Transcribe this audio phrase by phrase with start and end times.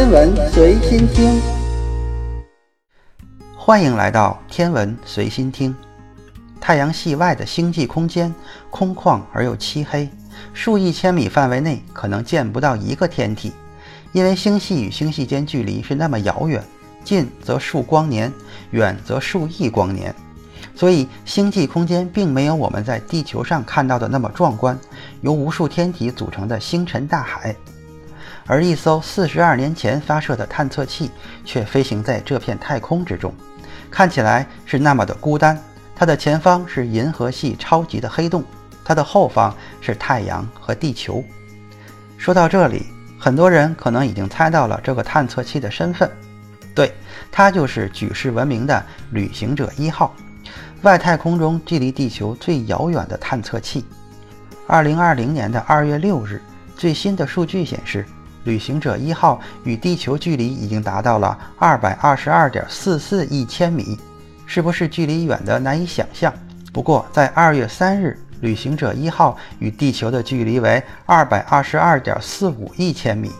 [0.00, 1.38] 天文随心听，
[3.54, 5.76] 欢迎来到天文随心听。
[6.58, 8.34] 太阳系外的星际空间
[8.70, 10.08] 空旷而又漆黑，
[10.54, 13.52] 数亿千米范围内可能见不到一个天体，
[14.12, 16.64] 因为星系与星系间距离是那么遥远，
[17.04, 18.32] 近则数光年，
[18.70, 20.14] 远则数亿光年。
[20.74, 24.78] 所以，星际空间并没有我们在地球上看到的那么壮观，
[25.20, 27.54] 由无数天体组成的星辰大海。
[28.50, 31.08] 而一艘四十二年前发射的探测器
[31.44, 33.32] 却飞行在这片太空之中，
[33.88, 35.56] 看起来是那么的孤单。
[35.94, 38.42] 它的前方是银河系超级的黑洞，
[38.84, 41.22] 它的后方是太阳和地球。
[42.18, 42.86] 说到这里，
[43.20, 46.10] 很多人可能已经猜到了这个探测器的身份，
[46.74, 46.92] 对，
[47.30, 50.12] 它就是举世闻名的旅行者一号。
[50.82, 53.84] 外太空中距离地球最遥远的探测器。
[54.66, 56.42] 二零二零年的二月六日，
[56.76, 58.04] 最新的数据显示，
[58.44, 63.98] 旅行者一号与地球距离已经达到了二百二十二点四四亿千米，
[64.46, 66.32] 是不是距离远的难以想象？
[66.72, 73.30] 不过，在二月三日，旅行者一号与地球的距离为二百二十二点四五亿千米，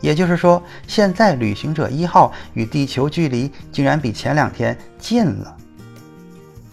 [0.00, 5.56] 也就是说，现在旅行者一号与地球距离竟然比前两天近了。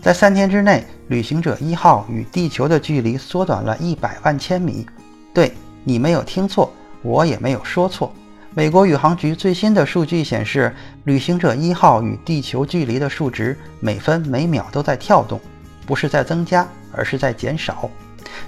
[0.01, 4.85] 在三天之内，旅行者一号与地球的距离缩短了一百万千米。
[5.33, 6.71] 对你没有听错，
[7.07, 8.13] 我也没有说错。
[8.53, 15.39] 美国宇航局最新的数据显示，旅行者一号与地球距离的数值每分每秒都在跳动，
[15.85, 17.89] 不是在增加，而是在减少，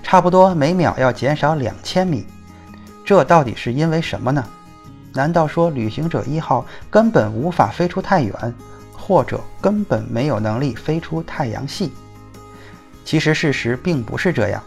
[0.04, 2.26] 差不多每秒要减少两千米。
[3.06, 4.46] 这到底是因为什么呢？
[5.14, 8.34] 难道说旅行者一号根本无法飞出太远？
[8.94, 11.92] 或者根本没有能力飞出太阳系。
[13.06, 14.62] 其实事实并不是这样，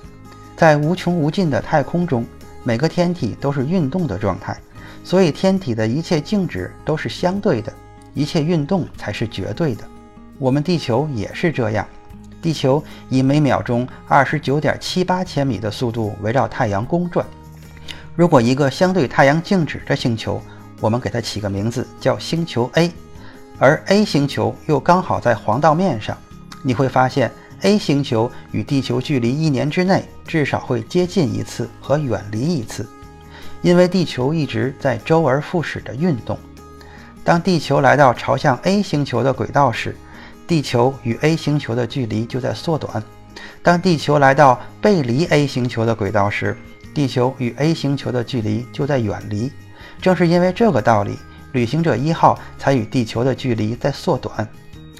[0.57, 2.25] 在无穷无尽的太空中，
[2.65, 4.57] 每个天体都是运动的状态，
[5.03, 7.73] 所以天体的一切静止都是相对的，
[8.15, 9.85] 一切运动才是绝对的。
[10.39, 11.87] 我们地球也是这样，
[12.41, 17.25] 地球以每秒钟二十九点七八千米的速度围绕太阳公转。
[18.15, 20.41] 如果一个相对太阳静止的星球，
[20.81, 22.93] 我们给它起个名字叫星球 A。
[23.59, 26.17] 而 A 星球又刚好在黄道面上，
[26.63, 27.31] 你会发现
[27.63, 32.87] A 星球与地球距离一年之内至少会接近一次和远离一次，
[33.63, 36.39] 因为地球一直在周而复始的运动。
[37.25, 39.97] 当地球来到朝向 A 星球的轨道时，
[40.47, 43.01] 地球与 A 星球的距离就在缩短；
[43.63, 46.57] 当地球来到背离 A 星球的轨道时，
[46.93, 49.53] 地球与 A 星球的距离就在远离。
[50.01, 51.17] 正是因为这个道理。
[51.53, 54.49] 旅行者一号才与地球的距离在缩短，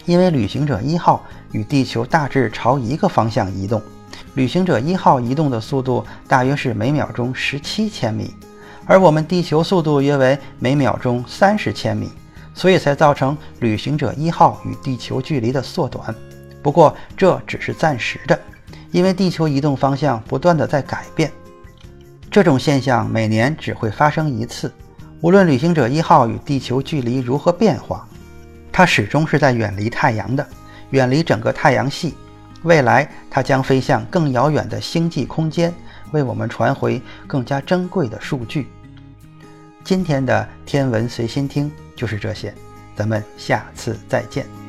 [0.05, 3.81] 因为旅行者一号与地球大致朝一个方向移动。
[4.35, 8.35] 旅行者一号移动的速度大约是每秒钟十七千米，
[8.87, 12.11] 而我们地球速度约为每秒钟三十千米，
[12.55, 16.15] 所以才造成旅行者一号与地球距离的缩短。
[16.63, 18.39] 不过这只是暂时的，
[18.91, 21.31] 因为地球移动方向不断的在改变，
[22.31, 24.73] 这种现象每年只会发生一次。
[25.21, 28.09] 无论旅行者一号与地球距离如何变化，
[28.73, 30.47] 它始终是在远离太阳的，
[30.91, 32.15] 远离整个太阳系。
[32.63, 35.73] 未来，它将飞向更遥远的星际空间，
[36.13, 38.69] 为我们传回更加珍贵的数据。
[39.85, 42.55] 今天的天文随心听就是这些，
[42.95, 44.62] 咱们下次再见。